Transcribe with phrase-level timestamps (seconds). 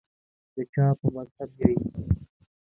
[0.55, 1.75] دچا په مذهب یی